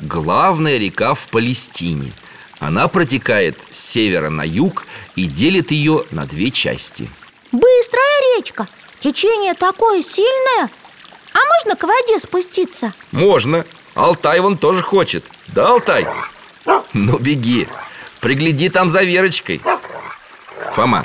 [0.01, 2.13] главная река в Палестине
[2.63, 7.11] Она протекает с севера на юг и делит ее на две части.
[7.51, 8.69] Быстрая речка.
[9.01, 10.71] Течение такое сильное.
[11.33, 12.95] А можно к воде спуститься?
[13.11, 15.25] Можно, Алтай вон тоже хочет.
[15.49, 16.07] Да, Алтай?
[16.93, 17.67] Ну, беги,
[18.21, 19.61] пригляди там за Верочкой.
[20.75, 21.05] Фома,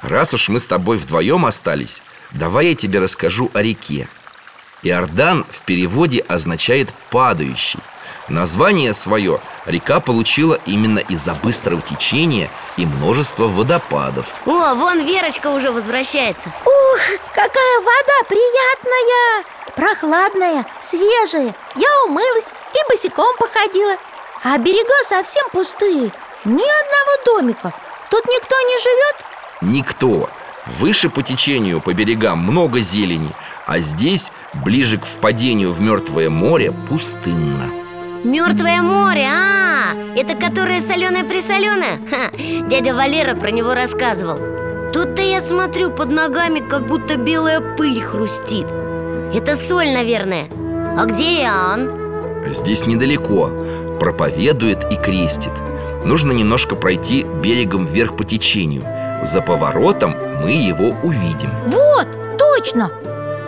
[0.00, 4.08] раз уж мы с тобой вдвоем остались Давай я тебе расскажу о реке.
[4.82, 7.80] Иордан в переводе означает «падающий»
[8.28, 14.26] Название свое река получила именно из-за быстрого течения и множества водопадов.
[14.46, 16.48] О, вон Верочка уже возвращается.
[16.64, 17.00] Ух,
[17.34, 19.44] какая вода приятная!
[19.76, 21.54] Прохладная, свежая.
[21.74, 23.96] Я умылась и босиком походила.
[24.42, 26.10] А берега совсем пустые.
[26.44, 27.74] Ни одного домика.
[28.10, 29.16] Тут никто не живет?
[29.60, 30.30] Никто.
[30.78, 33.34] Выше по течению по берегам много зелени
[33.66, 37.83] А здесь, ближе к впадению в Мертвое море, пустынно
[38.24, 42.30] Мертвое море, а, это которое соленое-присоленое Ха,
[42.68, 44.38] Дядя Валера про него рассказывал.
[44.90, 48.66] Что-то я смотрю под ногами, как будто белая пыль хрустит.
[49.34, 50.46] Это соль, наверное.
[50.96, 51.90] А где Иоанн?
[52.54, 53.50] Здесь недалеко.
[54.00, 55.52] Проповедует и крестит.
[56.04, 58.84] Нужно немножко пройти берегом вверх по течению.
[59.22, 61.50] За поворотом мы его увидим.
[61.66, 62.08] Вот,
[62.38, 62.90] точно!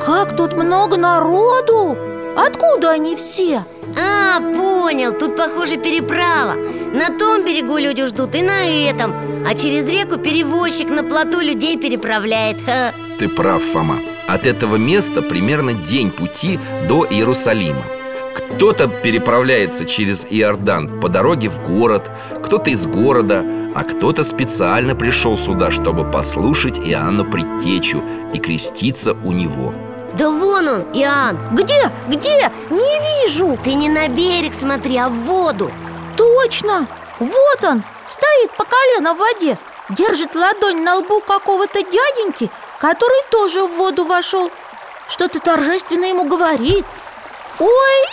[0.04, 1.96] Как тут много народу!
[2.36, 3.64] Откуда они все?
[3.98, 6.54] А, понял, тут, похоже, переправа.
[6.92, 9.14] На том берегу люди ждут и на этом.
[9.46, 12.58] А через реку перевозчик на плоту людей переправляет.
[12.66, 12.92] Ха.
[13.18, 14.00] Ты прав, Фома.
[14.28, 17.82] От этого места примерно день пути до Иерусалима.
[18.34, 22.10] Кто-то переправляется через Иордан по дороге в город
[22.44, 23.42] Кто-то из города
[23.74, 29.72] А кто-то специально пришел сюда, чтобы послушать Иоанна Предтечу И креститься у него
[30.14, 31.90] Да вон он, Иоанн Где?
[32.08, 32.50] Где?
[32.70, 33.58] Не вижу!
[33.62, 35.70] Ты не на берег смотри, а в воду
[36.16, 36.86] Точно!
[37.18, 37.82] Вот он!
[38.06, 39.58] Стоит по колено в воде
[39.90, 44.50] Держит ладонь на лбу какого-то дяденьки Который тоже в воду вошел
[45.08, 46.86] Что-то торжественно ему говорит
[47.58, 47.68] Ой!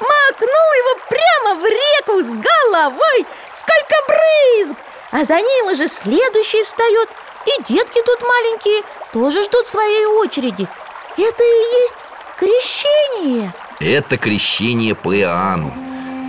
[0.00, 4.76] Макнул его прямо в реку с головой Сколько брызг!
[5.10, 7.08] А за ним уже следующий встает
[7.46, 8.82] И детки тут маленькие
[9.12, 10.68] тоже ждут своей очереди.
[11.16, 11.94] Это и есть
[12.36, 13.52] крещение.
[13.80, 15.72] Это крещение по Иоанну.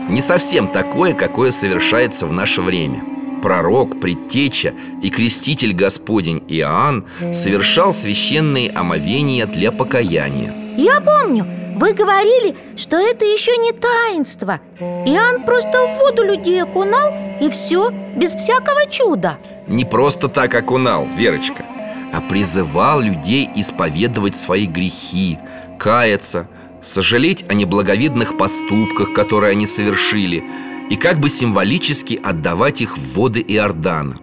[0.10, 3.04] Не совсем такое, какое совершается в наше время.
[3.42, 10.54] Пророк, предтеча и креститель Господень Иоанн Совершал священные омовения для покаяния.
[10.76, 14.60] Я помню, вы говорили, что это еще не таинство.
[14.80, 21.08] Иоанн просто в воду людей окунал И все, без всякого чуда Не просто так окунал,
[21.18, 21.66] Верочка
[22.14, 25.38] А призывал людей исповедовать свои грехи
[25.80, 26.48] Каяться
[26.82, 30.44] Сожалеть о неблаговидных поступках, которые они совершили
[30.90, 34.20] И как бы символически отдавать их в воды Иордана.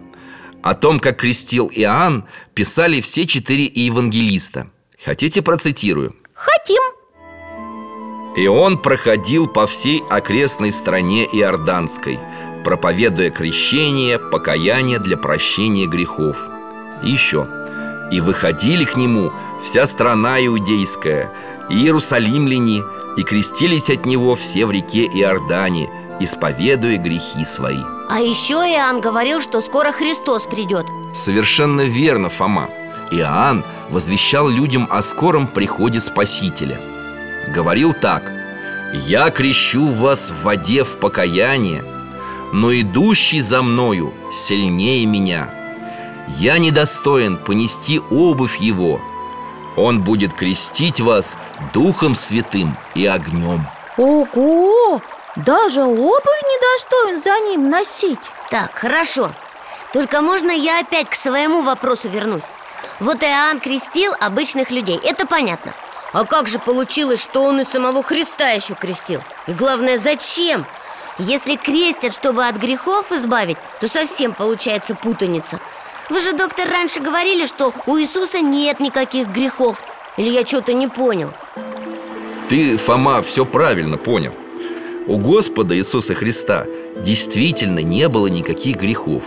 [0.63, 4.67] О том, как крестил Иоанн, писали все четыре евангелиста.
[5.05, 6.15] Хотите процитирую?
[6.33, 6.81] Хотим.
[8.35, 12.19] И он проходил по всей окрестной стране Иорданской
[12.65, 16.37] Проповедуя крещение, покаяние для прощения грехов.
[17.03, 17.47] И еще
[18.11, 19.31] И выходили к нему
[19.63, 21.31] вся страна иудейская
[21.69, 22.83] И иерусалимляне
[23.17, 29.41] И крестились от него все в реке Иордане Исповедуя грехи свои А еще Иоанн говорил,
[29.41, 32.67] что скоро Христос придет Совершенно верно, Фома.
[33.11, 36.81] Иоанн возвещал людям о скором приходе Спасителя.
[37.47, 38.31] Говорил так.
[38.93, 41.83] «Я крещу вас в воде в покаяние,
[42.55, 45.49] но идущий за мною сильнее меня.
[46.39, 49.01] Я недостоин понести обувь его.
[49.75, 51.35] Он будет крестить вас
[51.73, 55.01] Духом Святым и огнем Ого!
[55.35, 58.19] Даже обувь недостоин за ним носить.
[58.49, 59.33] Так, хорошо.
[59.91, 62.45] Только можно я опять к своему вопросу вернусь?
[63.01, 65.73] Вот Иоанн крестил обычных людей, это понятно.
[66.13, 69.21] А как же получилось, что он и самого Христа еще крестил?
[69.45, 70.65] И главное, зачем?
[71.17, 75.59] Если крестят, чтобы от грехов избавить, то совсем получается путаница.
[76.09, 79.81] Вы же, доктор, раньше говорили, что у Иисуса нет никаких грехов.
[80.17, 81.31] Или я что-то не понял?
[82.49, 84.33] Ты, Фома, все правильно понял.
[85.07, 86.65] У Господа Иисуса Христа
[86.97, 89.23] действительно не было никаких грехов.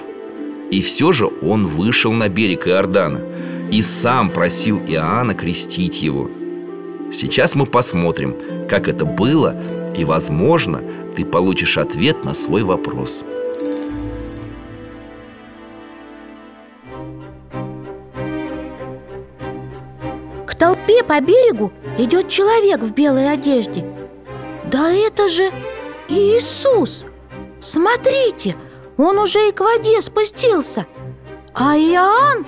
[0.71, 3.23] И все же Он вышел на берег Иордана
[3.71, 6.29] И сам просил Иоанна крестить его
[7.13, 8.37] Сейчас мы посмотрим,
[8.69, 9.57] как это было
[9.97, 10.83] И, возможно,
[11.17, 13.25] ты получишь ответ на свой вопрос.
[20.47, 23.85] К толпе по берегу идет человек в белой одежде.
[24.71, 25.51] Да это же
[26.09, 27.07] Иисус!
[27.61, 28.55] Смотрите,
[28.97, 30.87] он уже и к воде спустился
[31.55, 32.47] А Иоанн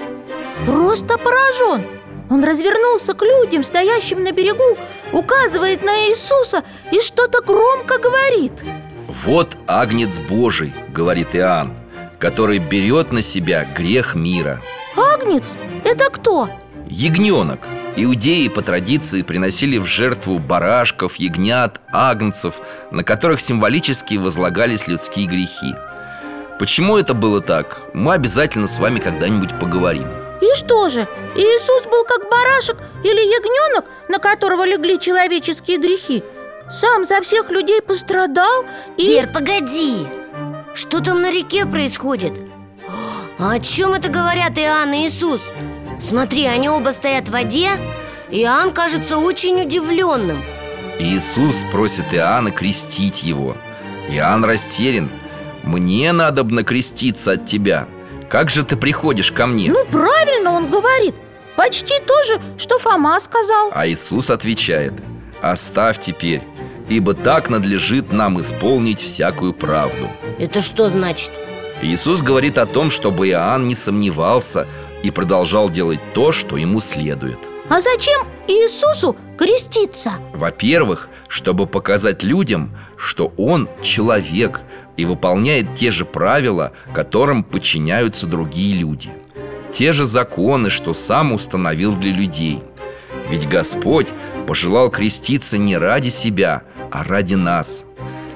[0.67, 2.00] просто поражен
[2.31, 4.79] Он развернулся к людям, стоящим на берегу
[5.13, 6.63] Указывает на Иисуса
[6.93, 8.53] и что-то громко говорит.
[9.09, 11.75] Вот Агнец Божий, говорит Иоанн
[12.21, 14.63] Который берет на себя грех мира
[14.97, 15.57] Агнец?
[15.85, 16.49] Это кто?
[16.89, 17.67] Ягненок.
[17.97, 22.61] Иудеи по традиции приносили в жертву барашков, ягнят, агнцев
[22.93, 25.75] На которых символически возлагались людские грехи.
[26.61, 30.20] Почему это было так, мы обязательно с вами когда-нибудь поговорим
[30.51, 36.23] И что же, Иисус был как барашек или ягненок, на которого легли человеческие грехи
[36.69, 38.65] Сам за всех людей пострадал
[38.97, 39.09] и...
[39.09, 40.07] Вер, погоди!
[40.75, 42.33] Что там на реке происходит?
[43.39, 45.49] А о чем это говорят Иоанн и Иисус?
[46.01, 47.69] Смотри, они оба стоят в воде
[48.31, 50.43] Иоанн кажется очень удивленным
[50.99, 53.57] Иисус просит Иоанна крестить его
[54.09, 55.11] Иоанн растерян
[55.63, 57.87] Мне надобно креститься от тебя
[58.31, 59.69] как же ты приходишь ко мне?
[59.71, 61.15] Ну, правильно он говорит
[61.57, 64.95] Почти то же, что Фома сказал А Иисус отвечает
[65.43, 66.43] Оставь теперь,
[66.89, 71.33] ибо так надлежит нам исполнить всякую правду Это что значит?
[71.83, 74.69] Иисус говорит о том, чтобы Иоанн не сомневался
[75.03, 77.39] и продолжал делать то, что ему следует
[77.69, 80.13] А зачем Иисусу креститься?
[80.35, 84.61] Во-первых, чтобы показать людям, что он человек
[85.01, 89.11] и выполняет те же правила, которым подчиняются другие люди.
[89.73, 92.63] Те же законы, что сам установил для людей.
[93.31, 94.09] Ведь Господь
[94.47, 97.85] пожелал креститься не ради себя, а ради нас.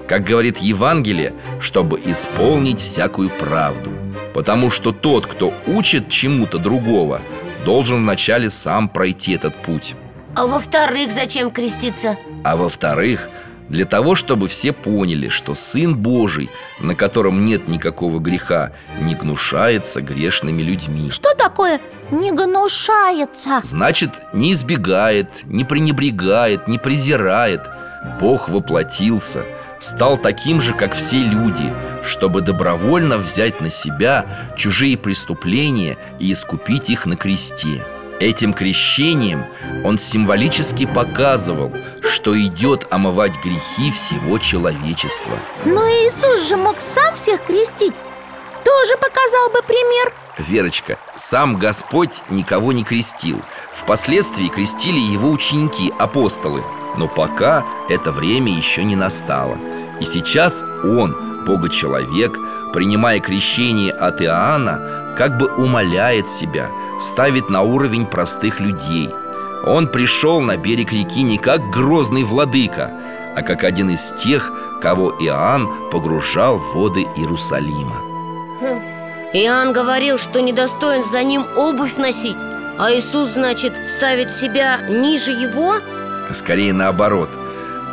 [0.09, 3.91] Как говорит Евангелие, чтобы исполнить всякую правду.
[4.33, 7.21] Потому что тот, кто учит чему-то другого,
[7.65, 9.95] должен вначале сам пройти этот путь.
[10.35, 12.17] А во-вторых, зачем креститься?
[12.45, 13.31] а во-вторых,
[13.69, 16.51] для того, чтобы все поняли, что Сын Божий,
[16.81, 21.11] на котором нет никакого греха, не гнушается грешными людьми.
[21.11, 23.61] Что такое не гнушается?
[23.63, 27.63] Значит, не избегает, не пренебрегает, не презирает.
[28.21, 29.45] Бог воплотился,
[29.81, 31.73] стал таким же, как все люди,
[32.05, 37.83] чтобы добровольно взять на себя чужие преступления и искупить их на кресте.
[38.21, 39.45] Этим крещением
[39.83, 41.73] он символически показывал,
[42.03, 45.37] что идет омывать грехи всего человечества.
[45.65, 47.95] Но Иисус же мог сам всех крестить.
[48.65, 50.13] Тоже показал бы пример.
[50.39, 53.43] Верочка, сам Господь никого не крестил.
[53.73, 56.63] Впоследствии крестили его ученики, апостолы.
[56.97, 59.59] Но пока это время еще не настало.
[60.01, 62.39] И сейчас он, Бога-человек,
[62.75, 69.11] принимая крещение от Иоанна Как бы умоляет себя, ставит на уровень простых людей.
[69.65, 72.91] Он пришел на берег реки не как грозный владыка
[73.37, 77.97] А как один из тех, кого Иоанн погружал в воды Иерусалима.
[79.33, 82.37] Иоанн говорил, что недостоин за ним обувь носить
[82.79, 85.75] А Иисус, значит, ставит себя ниже его?
[86.33, 87.31] Скорее наоборот.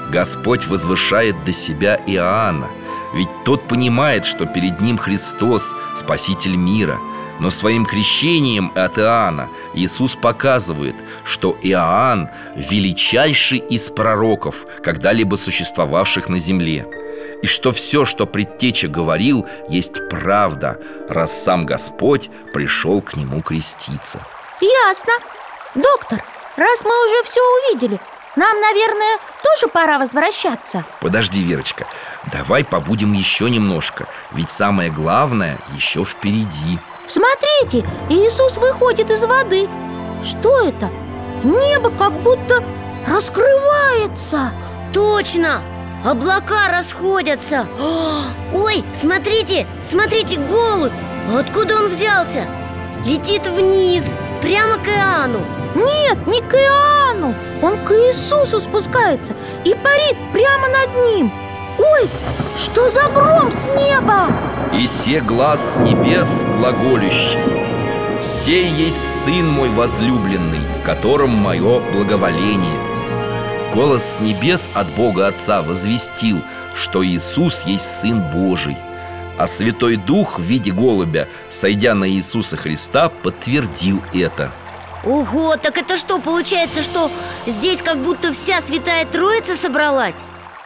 [0.10, 2.68] Господь возвышает до себя Иоанна
[3.14, 7.00] Ведь тот понимает, что перед ним Христос, Спаситель мира.
[7.40, 10.96] Но своим крещением от Иоанна Иисус показывает,
[11.26, 16.88] что Иоанн– величайший из пророков, когда-либо существовавших на земле.
[17.42, 24.20] И что все, что предтеча говорил, есть правда, раз сам Господь пришел к нему креститься.
[24.62, 25.14] Ясно.
[25.74, 26.24] Доктор,
[26.58, 28.00] раз мы уже все увидели
[28.36, 30.86] Нам, наверное, тоже пора возвращаться.
[31.02, 31.86] Подожди, Верочка,
[32.32, 36.80] давай побудем еще немножко Ведь самое главное еще впереди.
[37.08, 39.68] Смотрите, Иисус выходит из воды.
[40.24, 40.90] Что это?
[41.44, 42.64] Небо как будто
[43.06, 44.52] раскрывается.
[44.94, 45.62] Точно!
[46.06, 47.68] Облака расходятся.
[48.54, 50.94] Ой, смотрите, смотрите, голубь!
[51.38, 52.48] Откуда он взялся?
[53.06, 54.06] Летит вниз,
[54.42, 57.34] прямо к Иоанну Нет, не к Иоанну.
[57.62, 61.32] Он к Иисусу спускается и парит прямо над ним.
[61.78, 62.10] Ой,
[62.58, 64.28] что за гром с неба?
[64.74, 67.40] И се глаз с небес глаголющий.
[68.22, 72.78] Сей есть Сын мой возлюбленный, в котором мое благоволение.
[73.74, 76.42] Голос с небес от Бога Отца возвестил,
[76.76, 78.78] что Иисус есть Сын Божий.
[79.38, 84.52] А Святой Дух в виде голубя, сойдя на Иисуса Христа, подтвердил это
[85.04, 87.10] Ого, так это что, получается, что
[87.48, 90.18] здесь как будто вся Святая Троица собралась?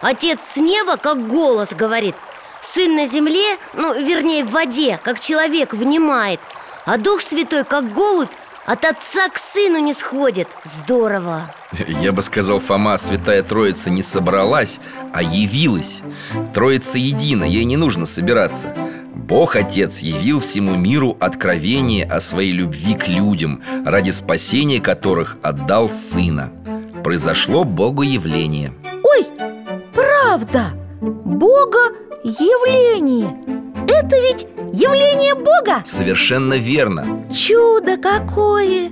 [0.02, 2.16] Отец с неба, как голос, говорит.
[2.62, 6.40] Сын на земле, ну, вернее, в воде, как человек внимает.
[6.86, 8.30] А Дух Святой, как голубь,
[8.66, 10.48] от отца к сыну не сходит.
[10.64, 11.54] Здорово.
[11.88, 14.80] Я бы сказал, Фома, Святая Троица не собралась,
[15.14, 16.02] а явилась.
[16.54, 18.76] Троица едина, ей не нужно собираться
[19.16, 25.90] Бог Отец явил всему миру откровение о своей любви к людям Ради спасения которых отдал
[25.90, 26.52] Сына.
[27.04, 28.74] Произошло Богоявление.
[29.04, 29.26] Ой,
[29.94, 30.74] правда!
[31.02, 31.92] Бога
[32.24, 33.36] явление!
[33.88, 35.82] Это ведь явление Бога!
[35.86, 37.26] Совершенно верно.
[37.34, 38.90] Чудо какое!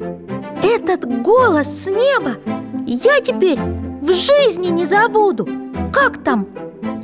[0.64, 2.38] Этот голос с неба
[2.86, 5.48] я теперь в жизни не забуду.
[5.92, 6.48] Как там?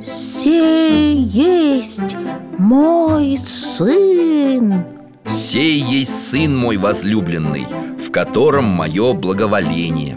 [0.02, 2.16] Сей есть
[2.58, 4.84] мой сын.
[5.26, 7.66] Сей есть Сын мой возлюбленный,
[7.98, 10.16] в котором мое благоволение.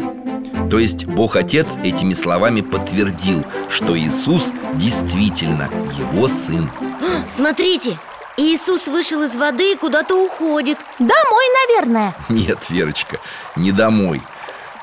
[0.69, 6.69] То есть Бог Отец этими словами подтвердил, что Иисус действительно Его Сын.
[7.29, 7.97] Смотрите,
[8.37, 10.79] Иисус вышел из воды и куда-то уходит.
[10.97, 12.15] Домой, наверное.
[12.29, 13.19] Нет, Верочка,
[13.55, 14.21] не домой.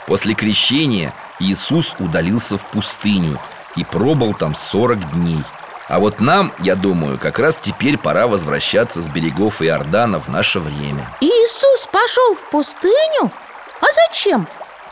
[0.06, 3.40] После крещения Иисус удалился в пустыню
[3.76, 5.42] и пробыл там 40 дней.
[5.88, 10.60] А вот нам, я думаю, как раз теперь пора возвращаться с берегов Иордана в наше
[10.60, 11.10] время.
[11.20, 13.32] Иисус пошел в пустыню?
[13.80, 14.46] А зачем?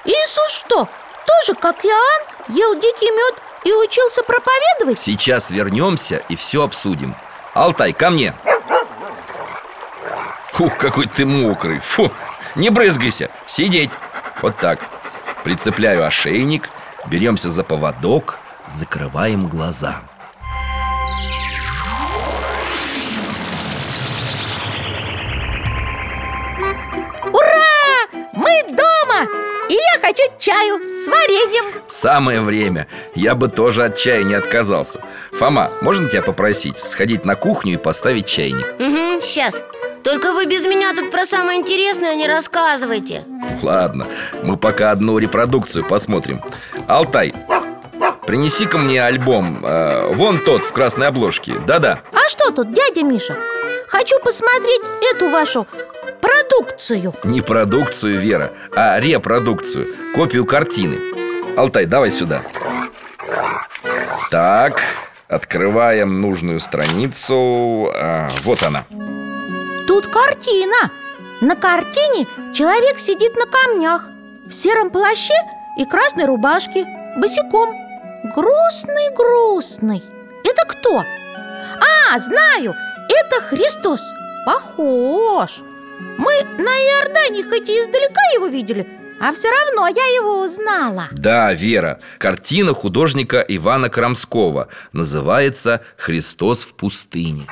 [0.04, 0.88] Иисус что,
[1.24, 4.98] тоже как Иоанн, ел дикий мед и учился проповедовать?
[4.98, 7.14] Сейчас вернемся и все обсудим.
[7.54, 8.34] Алтай, ко мне.
[10.58, 11.78] Ух, какой ты мокрый.
[11.78, 12.10] Фу,
[12.56, 13.90] не брызгайся, сидеть.
[14.42, 14.80] Вот так.
[15.44, 16.68] Прицепляю ошейник,
[17.06, 18.38] беремся за поводок,
[18.78, 20.02] закрываем глаза.
[27.32, 28.06] Ура!
[28.34, 29.28] Мы дома!
[29.68, 31.64] И я хочу чаю с вареньем.
[31.88, 32.86] Самое время.
[33.16, 35.00] Я бы тоже от чая не отказался.
[35.32, 38.64] Фома, можно тебя попросить сходить на кухню и поставить чайник?
[38.78, 39.60] Угу, сейчас
[40.04, 43.24] Только вы без меня тут про самое интересное не рассказывайте.
[43.60, 44.06] Ладно,
[44.42, 46.42] мы пока одну репродукцию посмотрим.
[46.86, 47.34] Алтай,
[48.28, 52.02] принеси-ка мне альбом э, Вон тот в красной обложке Да-да.
[52.12, 53.38] А что тут, дядя Миша?
[53.88, 54.82] Хочу посмотреть
[55.14, 55.66] эту вашу
[56.20, 57.14] продукцию.
[57.24, 61.00] Не продукцию, Вера, а репродукцию Копию картины.
[61.56, 62.42] Алтай, давай сюда.
[64.30, 64.82] Так,
[65.26, 67.90] открываем нужную страницу.
[67.94, 68.84] А, Вот она.
[69.86, 70.90] Тут картина.
[71.40, 74.04] На картине человек сидит на камнях
[74.46, 75.32] В сером плаще
[75.78, 76.84] и красной рубашке
[77.16, 77.87] Босиком
[78.34, 80.02] Грустный-грустный
[80.44, 80.98] Это кто?
[81.00, 82.74] А, знаю,
[83.08, 84.00] это Христос.
[84.46, 85.58] Похож.
[86.18, 88.86] Мы на Иордане хоть и издалека его видели
[89.20, 91.08] А все равно я его узнала.
[91.12, 94.68] Да, Вера, картина художника Ивана Крамского.
[94.92, 97.46] Называется «Христос в пустыне»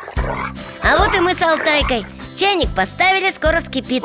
[0.83, 2.07] А вот и мы с Алтайкой.
[2.37, 4.05] Чайник поставили, скоро вскипит.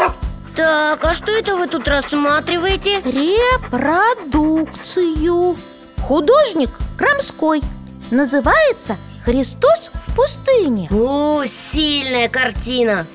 [0.56, 3.00] Так, а что это вы тут рассматриваете?
[3.02, 5.56] Репродукцию
[6.04, 7.62] Художник Крамской.
[8.10, 13.06] Называется «Христос в пустыне» О, сильная картина.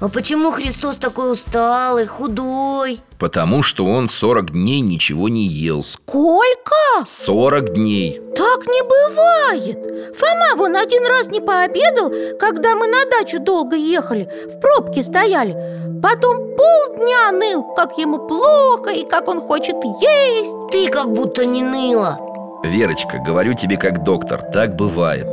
[0.00, 3.00] А почему Христос такой усталый, худой?
[3.18, 5.82] Потому что он 40 дней ничего не ел.
[5.82, 6.74] Сколько?
[7.04, 8.20] 40 дней.
[8.36, 10.16] Так не бывает.
[10.16, 15.54] Фома вон один раз не пообедал, когда мы на дачу долго ехали В пробке стояли.
[16.02, 20.54] Потом полдня ныл, как ему плохо и как он хочет есть.
[20.70, 22.25] Ты как будто не ныла
[22.64, 25.26] Верочка, говорю тебе как доктор, так бывает.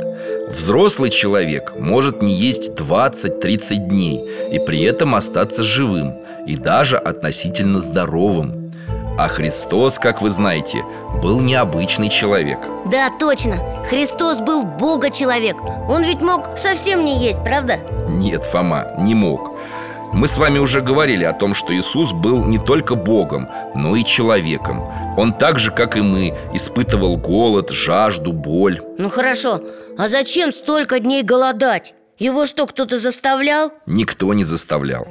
[0.50, 4.22] Взрослый человек может не есть 20-30 дней
[4.52, 8.70] И при этом остаться живым И даже относительно здоровым.
[9.16, 10.84] А Христос, как вы знаете,
[11.22, 12.58] был необычный человек.
[12.86, 13.56] Да, точно.
[13.88, 15.56] Христос был Бога-человек.
[15.88, 17.78] Он ведь мог совсем не есть, правда?
[18.08, 19.56] Нет, Фома, не мог
[20.14, 24.04] мы с вами уже говорили о том, что Иисус был не только Богом, но и
[24.04, 24.82] человеком.
[25.16, 28.80] Он так же, как и мы, испытывал голод, жажду, боль.
[28.96, 29.60] Ну хорошо,
[29.98, 31.94] а зачем столько дней голодать?
[32.16, 33.72] Его что, кто-то заставлял?
[33.86, 35.06] Никто не заставлял.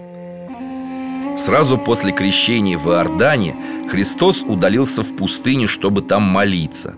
[1.37, 3.55] Сразу после крещения в Иордане
[3.91, 6.95] Христос удалился в пустыню, чтобы там молиться.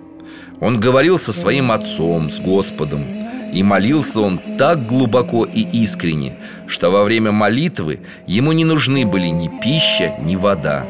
[0.61, 3.03] Он говорил со своим отцом, с Господом.
[3.51, 6.35] И молился он так глубоко и искренне
[6.67, 10.85] Что во время молитвы ему не нужны были ни пища, ни вода.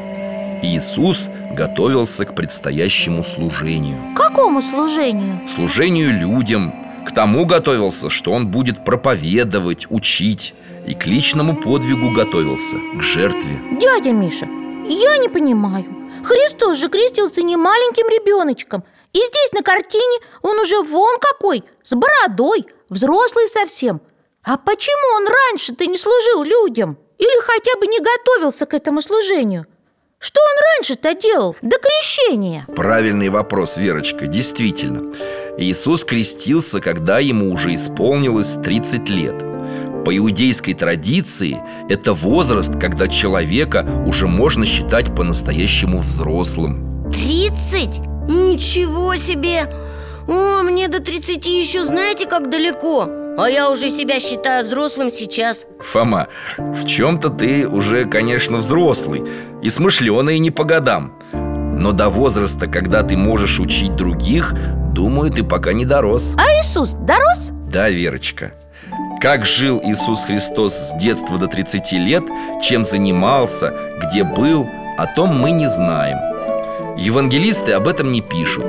[0.62, 3.98] Иисус готовился к предстоящему служению.
[4.14, 5.40] Какому служению?
[5.48, 6.74] Служению людям
[7.06, 10.54] К тому готовился, что он будет проповедовать, учить
[10.86, 13.60] И к личному подвигу готовился, к жертве.
[13.80, 14.46] Дядя Миша,
[14.88, 15.84] я не понимаю.
[16.24, 18.82] Христос же крестился не маленьким ребеночком.
[19.12, 24.00] И здесь на картине он уже вон какой, с бородой, взрослый совсем
[24.48, 26.96] А почему он раньше-то не служил людям?
[27.18, 29.66] Или хотя бы не готовился к этому служению?
[30.20, 32.64] Что он раньше-то делал до крещения?
[32.76, 35.12] Правильный вопрос, Верочка, действительно
[35.58, 39.40] Иисус крестился, когда ему уже исполнилось 30 лет
[40.04, 47.98] По иудейской традиции это возраст, когда человека уже можно считать по-настоящему взрослым 30?
[48.28, 49.68] Ничего себе!
[50.28, 55.66] О, мне до 30 еще знаете как далеко А я уже себя считаю взрослым сейчас.
[55.80, 59.24] Фома, в чем-то ты уже, конечно, взрослый
[59.62, 61.12] И смышленый не по годам.
[61.32, 64.54] Но до возраста, когда ты можешь учить других
[64.94, 66.34] Думаю, ты пока не дорос.
[66.38, 67.50] А Иисус дорос?
[67.70, 68.52] Да, Верочка.
[69.20, 72.24] Как жил Иисус Христос с детства до 30 лет
[72.62, 74.66] Чем занимался, где был
[74.96, 76.16] О том мы не знаем.
[76.96, 78.64] Евангелисты об этом не пишут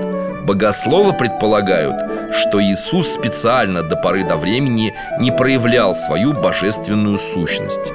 [0.47, 7.91] Богословы предполагают, что Иисус специально до поры до времени не проявлял свою божественную сущность.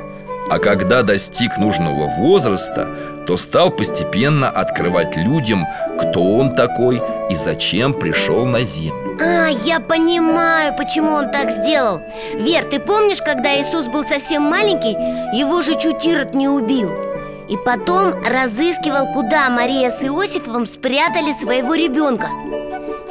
[0.50, 2.90] А когда достиг нужного возраста,
[3.26, 5.66] то стал постепенно открывать людям,
[5.98, 7.00] кто он такой
[7.30, 9.16] и зачем пришел на землю.
[9.18, 12.03] А, я понимаю, почему он так сделал.
[12.34, 14.92] Вер, ты помнишь, когда Иисус был совсем маленький,
[15.34, 17.12] его же чуть Ирод не убил
[17.49, 22.28] И потом разыскивал, куда Мария с Иосифом спрятали своего ребенка.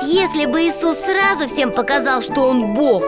[0.03, 3.03] Если бы Иисус сразу всем показал, что он Бог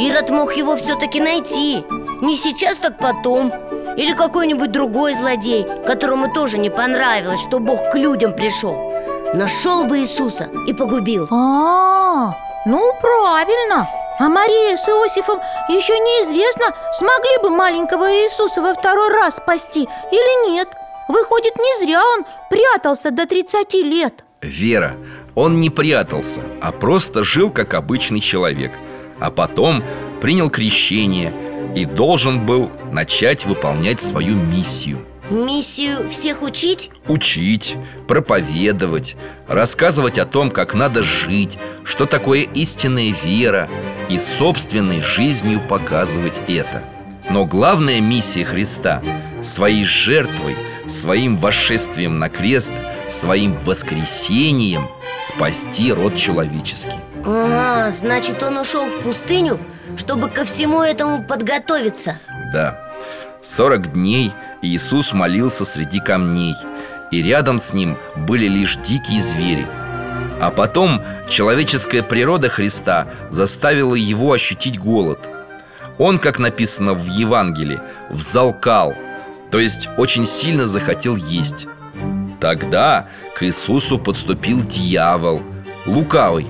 [0.00, 1.84] Ирод мог его все-таки найти.
[2.22, 3.52] Не сейчас, так потом.
[3.96, 8.94] Или какой-нибудь другой злодей, которому тоже не понравилось, что Бог к людям пришел
[9.34, 11.28] Нашел бы Иисуса и погубил.
[11.30, 13.86] А, ну правильно
[14.20, 15.40] А Мария с Иосифом
[15.70, 20.68] еще неизвестно, смогли бы маленького Иисуса во второй раз спасти или нет.
[21.08, 24.22] Выходит, не зря он прятался до 30 лет.
[24.42, 24.94] Вера,
[25.34, 28.72] он не прятался, а просто жил как обычный человек.
[29.20, 29.82] А потом
[30.20, 31.32] принял крещение
[31.74, 36.90] и должен был начать выполнять свою миссию Миссию всех учить?
[37.06, 37.76] Учить,
[38.08, 39.16] проповедовать,
[39.46, 43.68] рассказывать о том, как надо жить, что такое истинная вера
[44.08, 46.82] и собственной жизнью показывать это.
[47.30, 49.02] Но главная миссия Христа–
[49.42, 50.56] своей жертвой,
[50.88, 52.72] своим восшествием на крест,
[53.08, 54.88] своим воскресением
[55.22, 56.98] спасти род человеческий.
[57.24, 59.60] А, значит, он ушел в пустыню,
[59.96, 62.18] чтобы ко всему этому подготовиться
[62.52, 62.92] Да,
[63.42, 64.32] сорок дней
[64.62, 66.54] Иисус молился среди камней
[67.10, 69.66] И рядом с ним были лишь дикие звери
[70.40, 75.18] А потом человеческая природа Христа заставила его ощутить голод
[75.98, 77.80] Он, как написано в Евангелии,
[78.10, 78.94] взалкал
[79.50, 81.66] То есть очень сильно захотел есть
[82.40, 85.42] Тогда к Иисусу подступил дьявол,
[85.86, 86.46] лукавый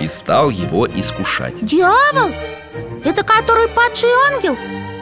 [0.00, 2.30] И стал его искушать Дьявол?
[3.04, 4.56] Это который падший ангел?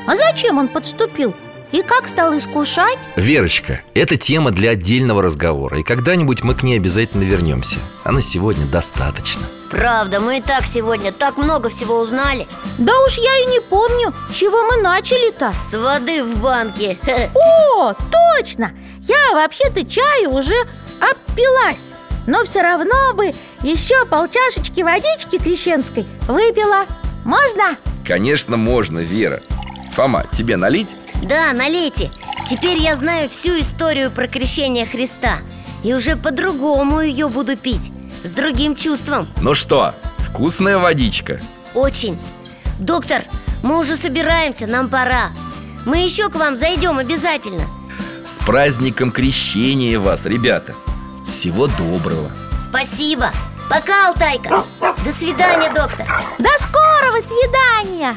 [0.08, 1.34] А зачем он подступил?
[1.70, 2.98] И как стал искушать?
[3.16, 8.22] Верочка, это тема для отдельного разговора И когда-нибудь мы к ней обязательно вернемся А на
[8.22, 12.46] сегодня достаточно Правда, мы и так сегодня так много всего узнали
[12.78, 16.96] Да уж я и не помню, с чего мы начали-то С воды в банке
[17.76, 18.72] О, точно!
[19.02, 20.56] Я вообще-то чаю уже
[21.00, 21.92] опилась
[22.26, 26.86] Но все равно бы еще полчашечки водички крещенской выпила
[27.26, 27.76] Можно?
[28.06, 29.42] Конечно, можно, Вера
[29.98, 30.94] Фома, тебе налить?
[31.24, 32.12] Да, налейте.
[32.48, 35.38] Теперь я знаю всю историю про крещение Христа.
[35.82, 37.90] И уже по-другому ее буду пить.
[38.22, 39.26] С другим чувством.
[39.40, 41.40] Ну что, вкусная водичка?
[41.74, 42.16] Очень.
[42.78, 43.24] Доктор,
[43.64, 45.30] мы уже собираемся, нам пора.
[45.84, 47.64] Мы еще к вам зайдем обязательно.
[48.24, 50.76] С праздником крещения вас, ребята.
[51.28, 52.30] Всего доброго.
[52.60, 53.32] Спасибо.
[53.68, 54.62] Пока, Алтайка.
[54.80, 56.06] До свидания, доктор.
[56.38, 58.16] До скорого свидания!